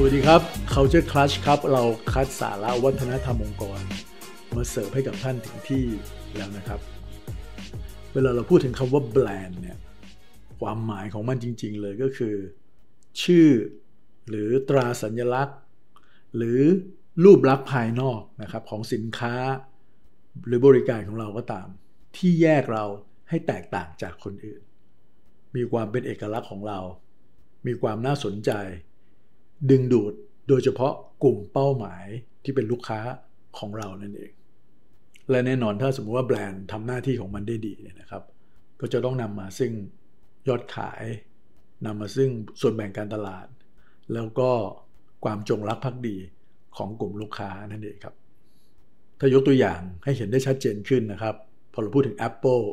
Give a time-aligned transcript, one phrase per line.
[0.00, 0.42] สวัสดีครับ
[0.72, 1.82] Culture Clutch ครับ เรา
[2.12, 3.80] คัดสาระวัฒนธรรมองค์กร
[4.54, 5.84] มาเสิร์ฟให้กับท่านถึงที่
[6.36, 6.80] แล้วนะครับ
[8.14, 9.78] เวลาเราพูดถึงคำว่าแบรนด์เนี่ย
[10.60, 12.34] ความหมายของมันจริง ๆ เลยก็คือ
[13.22, 13.48] ชื่อ
[14.28, 15.58] หรือตราสัญลักษณ์
[16.36, 16.60] หรือ
[17.24, 19.34] รูปลักษณ์ภายนอกนะครับของสินค้า
[20.46, 21.68] หรือบริการของเราก็ตาม
[22.16, 22.84] ที่แยกเรา
[23.28, 24.62] ให้แตกต่างจากคนอื่น
[25.56, 26.78] มีความเป็นเอกลักษณ์ของเรา
[27.66, 28.52] มีความน่าสนใจ
[29.70, 30.12] ดึงดูด
[30.48, 32.06] โดยเฉพาะกลุ่มเป้าหมาย
[32.44, 33.00] ที่เป็นลูกค้า
[33.58, 34.32] ของเรานั่นเอง
[35.30, 38.22] และแน่นอนถ้าสมมติว่าแบรนด์ทำหน้าที่ของมันได้ดีเนี่ยนะครับ
[38.80, 39.72] ก็จะต้องนำมาซึ่ง
[40.48, 41.02] ยอดขาย
[41.86, 42.30] นำมาซึ่ง
[42.60, 43.46] ส่วนแบ่งการตลาด
[44.14, 44.50] แล้วก็
[45.24, 46.16] ความจงรักภักดี
[46.76, 48.14] ของกลุ่มลูกค้านั่นเองครับ
[49.18, 51.34] ถ้ายกตัวอย่างให้เห็นได้ชัดเจนขึ้นนะครับ
[51.72, 52.64] พอเราพูดถึง Apple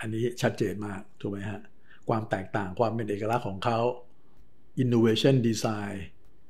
[0.00, 1.60] อันนี้ชัดเจนมากถูกไหมฮะ
[2.08, 3.78] ความแตกต่างความเป็นเอกลักษณ์ของเขา
[4.82, 5.96] innovation design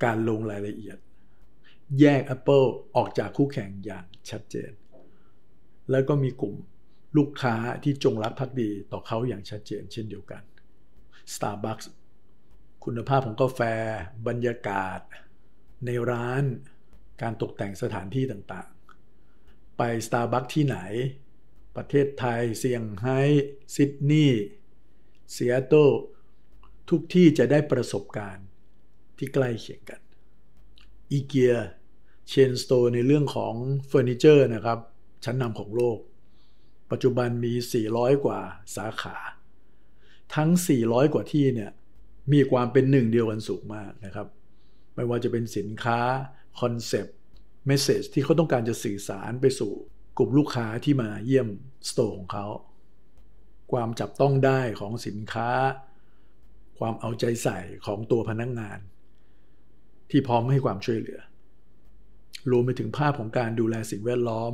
[0.04, 0.98] การลงรายละเอียด
[2.00, 2.66] แยก Apple
[2.96, 4.72] ออกจากคู่แข่งอย่างชัดเจน
[5.90, 6.54] แล้วก็มีกลุ่ม
[7.16, 10.42] ลูกค้าที่จงรักภักดีต่อเขาอย่างชัดเจนเช่นเดียวกัน
[11.34, 11.86] Starbucks
[12.84, 13.60] คุณภาพของกาแฟ
[14.26, 15.00] บรรยากาศ
[15.86, 16.42] ในร้าน
[17.22, 20.78] การตกแต่งสถานที่ต่างๆ ไป Starbucks ที่ไหน
[21.76, 23.20] ประเทศไทยเซี่ยงไฮ้
[23.74, 24.44] ซิดนีย์
[25.32, 25.74] ซีแอตเทิล
[26.90, 28.46] ทุกที่จะได้ประสบการณ์
[29.18, 30.00] ที่ใกล้เคียงกัน
[31.10, 33.54] IKEA chain store ในเรื่องของ
[33.86, 34.78] เฟอร์นิเจอร์นะครับ
[35.24, 35.98] ชั้นนำของโลก
[36.90, 37.52] ปัจจุบันมี
[37.88, 38.40] 400 กว่า
[38.76, 39.16] สาขา
[40.34, 40.50] ทั้ง
[40.82, 41.70] 400 กว่าที่เนี่ย
[42.32, 44.28] มีความเป็นหนึ่งเดียวกันสูงมากนะครับ
[44.94, 46.00] ไม่ว่าจะเป็นสินค้า
[46.60, 49.72] concept message ที่เขาต้องการจะสื่อสารไปสู่
[50.18, 51.48] กลุ่มลูกค้าที่มาเยี่ยม
[51.88, 52.46] store ของเขา
[53.72, 55.50] ความจับต้องได้ของสินค้า
[56.78, 58.78] ความเอาใจใส่ของตัวพนักงาน
[60.10, 61.20] ที่พร้อมให้ความช่วยเหลือ
[62.50, 64.52] รวมไปถึงภาพของการดูแลสิ่งแวดล้อม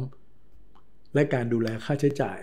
[1.15, 2.41] และการดูแลค่าใช้จ่าย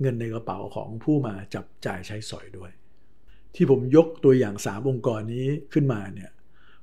[0.00, 2.70] เงินในกระเป๋าของผู้มาจับจ่ายใช้สอยด้วย
[3.54, 6.30] ที่ผมยกตัวอย่างสามองค์กรนี้ขึ้นมาเนี่ย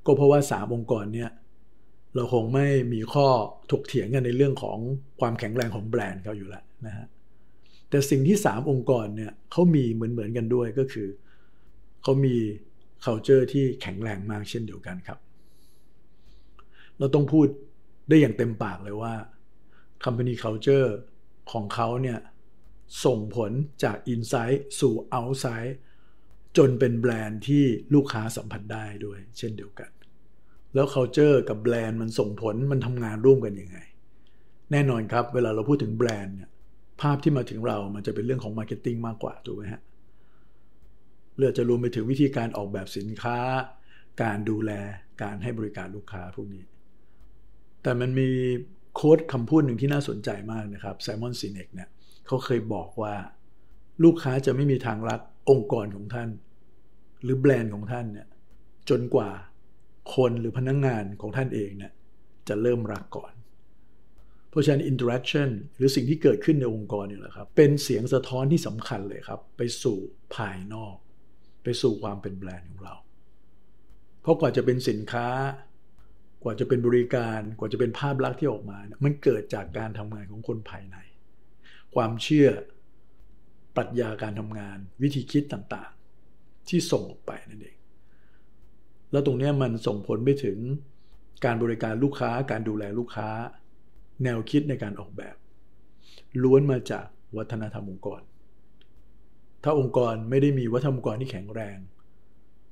[0.06, 1.30] ก็เพราะว่าสามองค์กรเนี่ย
[2.16, 3.28] เราคงไม่มีข้อ
[3.72, 4.78] ถกเถียงกันในเรื่องของ
[5.20, 7.08] ความแข็งแรงของแบรนด์เขาอยู่แล้วนะฮะ
[7.90, 11.08] แต่สิ่งที่ 3 องค์กรเนี่ยเขามีเหมือนเหมือนกันด้วยก็คือ
[12.04, 12.36] เขามี
[13.06, 15.20] culture ที่แข็งแรงมากเช่นเดียวกันครับ
[17.00, 17.48] เราต้องพูด
[18.10, 19.14] ได้อย่างเต็มปากเลยว่า
[20.04, 20.90] company culture
[21.52, 22.20] ของเขาเนี่ย
[23.06, 23.52] ส่งผล
[23.84, 25.74] จาก inside สู่ outside
[26.58, 29.92] จนเป็นแบรนด์ที่ลูกค้าสัมผัสได้ด้วย เช่นเดียวกัน
[30.74, 33.78] แล้ว culture กับแบรนด์มันส่งผลมันทำงานร่วมกันยังไง
[34.72, 36.50] แน่นอนครับ เวลาเราพูดถึงแบรนด์เนี่ย
[37.02, 39.82] ภาพที่มาถึงเรามันจะเป็นเรื่องของ marketing มากกว่าถูกไหมฮะ
[41.38, 43.38] หรือจะรวมไปถึงวิธีการออกแบบสินค้า
[44.22, 44.72] การดูแล
[45.22, 46.64] การให้บริการลูกค้าพวกนี้
[47.84, 48.30] แต่มันมี
[48.96, 51.90] โค้ดคำพูดหนึ่งที่น่าสนใจมากนะครับไซมอนซีเนกเนี่ย
[52.28, 53.16] เขาเคยบอกว่า
[54.04, 56.30] ลูกค้าจะไม่มีทางรักองค์กรของท่าน
[57.24, 58.28] หรือแบรนด์ของท่านเนี่ย
[58.90, 59.30] จนกว่า
[60.16, 61.92] คนหรือพนักงงานของท่านเองเนี่ย
[62.48, 63.34] จะเริ่มรักก่อน
[64.50, 69.98] เพราะฉะนั้น interaction หรือสิ่งที่เกิดขึ้นในองค์กรนี่แหละครับ เป็นเสียงสะท้อนที่สำคัญเลยครับ ไปสู่
[70.36, 70.96] ภายนอก
[71.64, 72.96] ไปสู่ความเป็นแบรนด์ของเรา
[74.22, 75.28] เพราะกว่าจะเป็นสินค้า
[76.44, 80.98] กว่าจะเป็นบริการ กว่าจะเป็นภาพลักษณ์ที่ออกมา มันเกิดจากการทำงานของคนภายใน
[81.96, 82.50] ความเชื่อ
[83.76, 87.78] ปรัชญาการทำงาน วิธีคิดต่างๆ ที่ส่งออกไปนั่นเอง
[89.12, 90.58] แล้วตรงนี้มันส่งผลไปถึง
[91.46, 93.30] การบริการลูกค้า การดูแลลูกค้า
[94.24, 95.36] แนวคิดในการออกแบบ
[96.44, 97.06] ล้วนมาจาก
[97.38, 98.22] วัฒนธรรมองค์กร
[99.64, 101.78] ถ้าองค์กรไม่ได้มีวัฒนธรรมองค์กรที่แข็งแรง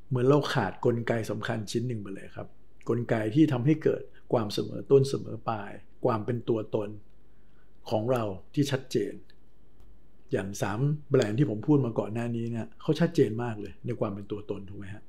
[0.09, 2.47] เหมือนเราขาดกลไกสำคัญชิ้นหนึ่งไปเลยครับ
[2.89, 4.01] กลไกที่ทำให้เกิด
[4.33, 5.71] ความเสมอต้นเสมอปลาย
[6.05, 6.89] ความเป็นตัวตน
[7.89, 8.23] ของเรา
[8.53, 9.13] ที่ชัดเจน
[10.31, 10.79] อย่างสาม
[11.09, 15.03] แบรนด์ที่ผมพูดมาก่อนหน้านี้เนี่ยเขาชัดเจนมากเลยในความเป็นตัวตนถูกไหมฮะ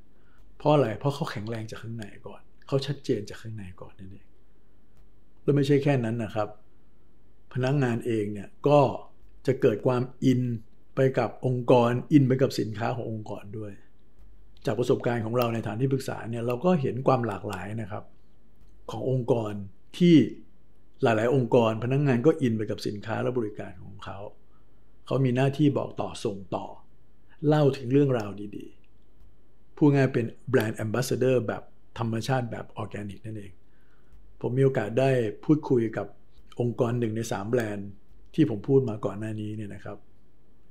[0.58, 4.26] เพราะอะไรเพราะเขาแข็งแรงจากข้างในก่อนเขาชัดเจนจากข้างในก่อนนั่นเอง
[5.42, 6.48] แล้วไม่ใช่แค่นั้นนะครับ
[7.52, 8.80] พนักงงานเองเนี่ยก็
[9.46, 10.40] จะเกิดความอิน
[10.94, 13.72] ไปกับองค์กรอินไปกับสินค้าขององค์กรด้วย
[14.66, 18.04] จากประสบการณ์ของเราในฐานที่ปรึกษาเนี่ยเราก็เห็นความหลากหลายนะครับ
[18.90, 19.52] ขององค์กร
[19.98, 20.16] ที่
[21.02, 24.18] หลาย ๆ องค์กร พนักงงานก็อินไปกับสินค้าและบริการของเขา
[25.06, 26.66] เขามีหน้าที่บอกต่อส่งต่อ
[27.46, 31.62] เล่าถึงเรื่องราวดีๆพูดง่ายเป็นแบรนด์แอมบาสเดอร์แบบ
[31.98, 33.52] ธรรมชาติแบบออร์แกนิกนั่นเอง
[34.40, 35.10] ผมมีโอกาสได้
[35.44, 36.06] พูดคุยกับ
[36.60, 37.88] องค์กรหนึ่งใน 3 แบรนด์
[38.34, 39.98] ที่ผมพูดมาก่อนหน้านี้เนี่ยนะครับ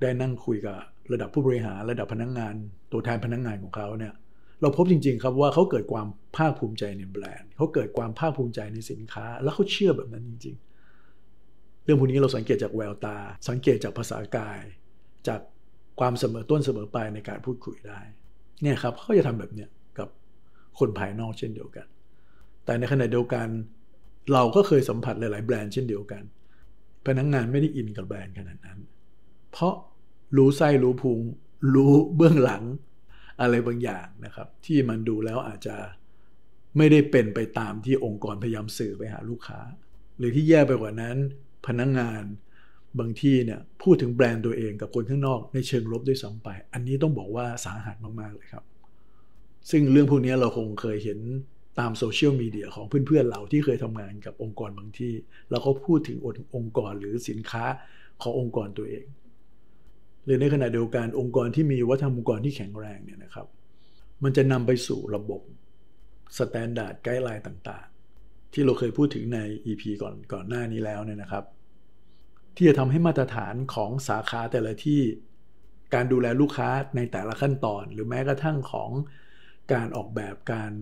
[0.02, 0.78] ได้นั่งคุยกับ
[1.12, 2.54] ระดับผู้บริหารระดับพนักงงาน
[2.92, 4.14] ตัวแทนพนักงงานของเขาเนี่ย
[4.60, 6.06] เราพบจริง ๆ ครับว่าเขาเกิดความ
[6.36, 10.56] ภาคภูมิใจในแบรนด์เขาเกิดความภาคภูมิใจในสินค้า แล้วเขาเชื่อแบบนั้นจริง
[11.18, 13.16] ๆ เรื่องพวกนี้เราสังเกตจากแววตา
[13.48, 14.60] สังเกตจากภาษากาย
[15.28, 15.40] จาก
[16.00, 18.00] ความเสมอต้นเสมอปลายในการพูดคุยได้
[18.62, 20.08] เนี่ยครับเขาจะทำแบบเนี้ยกับ
[20.78, 21.86] คนภายนอกเช่นเดียวกัน
[22.64, 23.48] แต่ในขณะเดียวกัน
[24.32, 26.22] เราก็เคยสัมผัสหลาย ๆ แบรนด์เช่นเดียวกัน
[27.06, 28.78] พนักงงานไม่ได้อินกับแบรนด์ขนาดนั้น
[29.52, 29.74] เพราะ
[30.36, 31.20] รู้ไส้รู้พุง
[31.74, 32.62] รู้เบื้องหลัง
[33.40, 35.76] อะไรบางอย่างนะครับ ที่มันดูแล้วอาจจะ
[36.76, 39.60] ไม่ได้เป็นไปตามที่องค์กรพยายามสื่อไปหาลูกค้า
[40.18, 41.16] หรือที่แย่ไปกว่านั้น
[41.66, 42.24] พนักงงาน
[42.98, 48.64] บางที่เนี่ยพูดถึงแบรนด์ตัวเองกับคนข้างนอกในเชิงลบด้วยซ้ำไป อันนี้ต้องบอกว่าสาหัสมากๆเลยครับ
[49.70, 51.18] ซึ่งเรื่องพวกนี้เราคงเคยเห็น
[51.78, 55.12] ตามโซเชียลมีเดียของเพื่อนๆเราที่เคยทำงานกับองค์กรบางที่
[55.50, 56.18] เราก็พูดถึง
[56.56, 57.64] องค์กรหรือสินค้า
[58.22, 59.06] ขององค์กรตัวเอง
[60.24, 63.46] หรือในขณะเดียวกันองค์กรที่มีวัฒนธรรมองค์กรที่แข็งแรงเนี่ยนะครับ
[64.22, 65.40] มันจะนำไปสู่ระบบ
[66.38, 71.44] standard guideline ต่างๆ ที่เราเคยพูดถึงใน EP ก่อนก่อนหน้านี้แล้วเนี่ยนะครับ
[72.56, 75.00] ที่จะทำให้มาตรฐานของสาขาแต่ละที่
[75.94, 78.90] การดูแลลูกค้าในแต่ละขั้นตอน หรือแม้กระทั่งของ
[79.72, 80.72] การออกแบบการ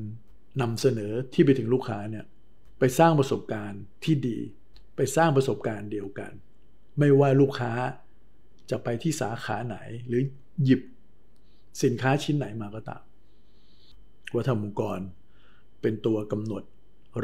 [0.60, 2.24] นำเสนอที่ไปถึงลูกค้าเนี่ย
[2.78, 4.38] ไปสร้างประสบการณ์ที่ดี
[4.96, 6.32] ไปสร้างประสบการณ์เดียวกัน
[6.98, 7.72] ไม่ว่าลูกค้า
[8.70, 9.76] จะไปที่สาขาไหน
[10.08, 10.22] หรือ
[10.64, 10.80] หยิบ
[11.82, 13.02] สินค้าชิ้นไหนมาก็ตาม
[14.34, 14.98] วัฒนองค์กร
[15.80, 16.62] เป็นตัวกำหนด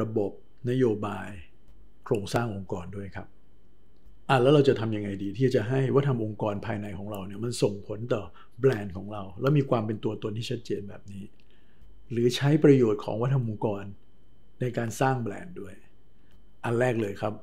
[0.00, 0.30] ระบบ
[0.70, 1.28] นโยบาย
[2.04, 3.26] โครงสร้างองค์กรด้วยครับ
[4.28, 8.22] อะแล้วเราจะทำยังไงดี ที่จะให้วัฒนธรรมองค์กรภายในของเราเนี่ยมันส่งผลต่อ
[8.60, 11.24] แบรนด์ของเรา แล้วมีความเป็นตัวตนที่ชัดเจนแบบนี้
[12.10, 13.84] หรือใช้ประโยชน์ของวัฒนธรรมองค์กร
[14.60, 15.74] ในการสร้างแบรนด์ด้วย
[16.64, 17.34] อันแรกเลยครับ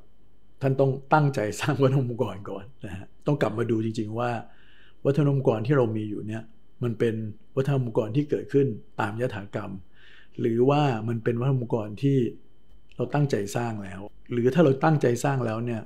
[0.63, 4.31] ท่านต้องตั้งใจสร้างวัฒนธรรมองค์กรก่อนนะฮะต้องกลับมาดูจริง ๆ ว่า
[5.05, 6.43] วัฒนธรรมองค์กรที่เรามีอยู่เนี่ย
[6.83, 7.15] มันเป็น
[7.55, 8.67] วัฒนธรรมองค์กรที่เกิดขึ้น
[9.01, 9.71] ตามยถากรรม
[10.39, 12.17] หรือว่ามันเป็นวัฒนธรรมองค์กรที่
[12.95, 14.01] เราตั้งใจสร้างแล้ว
[14.31, 15.81] หรือถ้าเราตั้งใจสร้างแล้วเนี่ย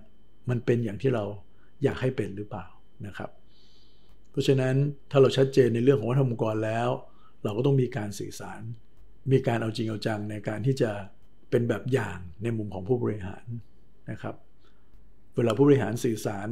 [0.49, 1.23] มันเป็นอย่างที่เรา
[1.83, 2.65] อยากให้เป็นหรือเปล่า
[3.07, 3.29] นะครับ
[4.31, 4.75] เพราะฉะนั้น
[5.11, 6.89] ถ้าเราชัดเจนในเรื่องของวัฒนธรรมองค์กรแล้ว
[7.43, 8.61] เราก็ต้องมีการสื่อสาร
[9.31, 10.91] มีการเอาจริงเอาจังในการที่จะ
[11.49, 13.45] เป็นแบบอย่างในมุมของผู้บริหาร
[14.11, 14.35] นะครับ
[15.37, 16.49] เวลาผู้บริหารสื่อสาร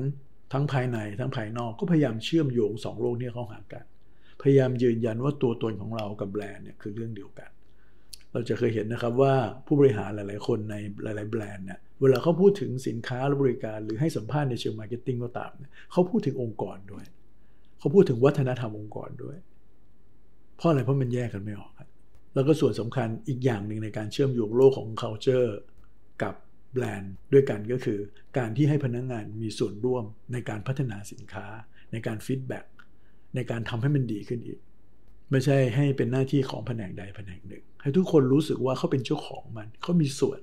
[0.54, 3.84] ทั้งภายในทั้งภายนอกก็พยายามเชื่อมโยงสองโลกนี้เข้าหากัน
[4.42, 7.50] พยายามยืนยันว่าตัวตนของเรากับแบรนด์เนี่ยคือเรื่องเดียวกัน
[8.32, 9.34] เราจะเคยเห็นนะครับว่า
[9.66, 15.52] ผู้บริหารหลาย ๆ คนในหลาย ๆ แบรนด์เนี่ยเวลาเขาพูดถึงสินค้าและบริการหรือให้สัมภาษณ์ในเชิง marketing ก็ตาม
[15.92, 17.06] เขาพูดถึงองค์กรด้วย
[17.80, 19.38] เขาพูดถึงวัฒนธรรมองค์กรด้วย
[20.58, 21.72] เพราะอะไรเพราะมันแยกกันไม่ออก
[22.34, 25.52] แล้วก็ส่วนสำคัญอีกอย่างหนึ่งในการเชื่อมโยงโลกของ culture
[26.24, 26.36] กับ
[26.76, 28.00] แบรนด์ด้วยกันก็คือ
[28.38, 31.46] การที่ให้พนักงานมีส่วนร่วมในการพัฒนาสินค้า
[31.92, 32.66] ในการ feedback
[33.36, 34.60] ในการทำให้มันดีขึ้นอีก
[35.32, 40.40] ไม่ใช่ให้เป็นหน้าที่ของแผนกใดแผนกหนึ่ง ให้ทุกคนรู้สึกว่าเขาเป็นเจ้าของมันเขามีส่วน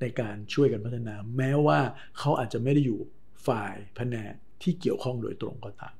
[0.00, 1.80] ในการช่วยกันพัฒนา แม้ว่า
[2.18, 3.00] เขาอาจจะไม่ได้อยู่
[3.46, 4.32] ฝ่ายแผนก
[4.62, 5.94] ที่เกี่ยวข้องโดยตรงก็ตาม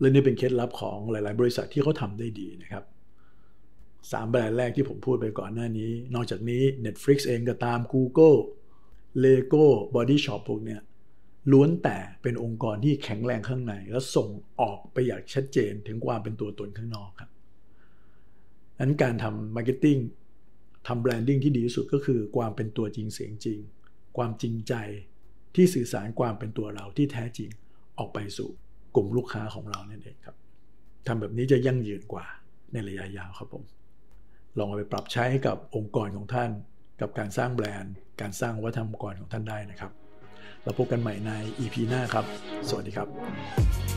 [0.00, 2.84] และนี่เป็นเคล็ดลับของหลาย ๆ บริษัทที่เขาทำได้ดีนะครับ
[4.12, 8.38] สามแบรนด์แรกที่ผมพูดไปก่อนหน้านี้ นอกจากนี้ Netflix เองก็ตาม Google
[9.20, 10.80] LEGO Body Shop พวกเนี้ย
[11.52, 14.28] ล้วนแต่เป็นองค์กรที่แข็งแรงข้างใน แล้วส่ง
[14.60, 17.30] ออกไปอย่างชัดเจนถึงความเป็นตัวตนข้างนอกครับ
[18.80, 19.98] นั้นการทำ marketing
[20.86, 23.58] ทำ branding ที่ดีที่สุดก็คือความเป็นตัวจริงเสียงจริง
[24.16, 24.74] ความจริงใจ
[25.54, 27.50] ที่สื่อสารความเป็นตัวเราที่แท้จริง
[27.98, 28.50] ออกไปสู่
[28.94, 30.36] กลุ่มลูกค้าของเรานั่นเองครับ
[31.06, 32.26] ทำแบบนี้จะยั่งยืนกว่า
[32.72, 33.64] ในระยะยาวครับผม
[34.58, 36.50] ลองเอาไปปรับใช้ให้กับองค์กรของท่าน
[37.00, 39.92] กับการสร้างแบรนด์ การสร้างวัฒนธรรมองค์กรของท่านได้นะครับ
[40.62, 42.24] เราพบกันใหม่ใน EP หน้าครับ
[42.68, 43.87] สวัสดีครับ